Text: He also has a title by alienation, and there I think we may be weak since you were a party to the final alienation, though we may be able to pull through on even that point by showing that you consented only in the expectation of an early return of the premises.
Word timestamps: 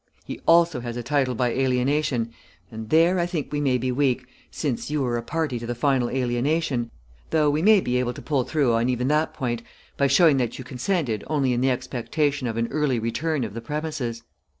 He 0.25 0.41
also 0.47 0.79
has 0.79 0.97
a 0.97 1.03
title 1.03 1.35
by 1.35 1.49
alienation, 1.51 2.33
and 2.71 2.89
there 2.89 3.19
I 3.19 3.27
think 3.27 3.51
we 3.53 3.61
may 3.61 3.77
be 3.77 3.91
weak 3.91 4.25
since 4.49 4.89
you 4.89 5.03
were 5.03 5.15
a 5.15 5.21
party 5.21 5.59
to 5.59 5.67
the 5.67 5.75
final 5.75 6.09
alienation, 6.09 6.89
though 7.29 7.51
we 7.51 7.61
may 7.61 7.81
be 7.81 7.97
able 7.97 8.13
to 8.15 8.21
pull 8.23 8.43
through 8.43 8.73
on 8.73 8.89
even 8.89 9.09
that 9.09 9.31
point 9.35 9.61
by 9.97 10.07
showing 10.07 10.37
that 10.37 10.57
you 10.57 10.63
consented 10.65 11.23
only 11.27 11.53
in 11.53 11.61
the 11.61 11.69
expectation 11.69 12.47
of 12.47 12.57
an 12.57 12.67
early 12.71 12.97
return 12.97 13.43
of 13.43 13.53
the 13.53 13.61
premises. 13.61 14.23